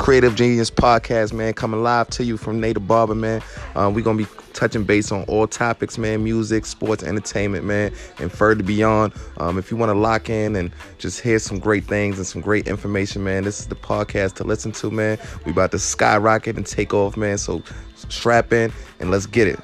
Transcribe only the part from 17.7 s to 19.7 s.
strap in and let's get it.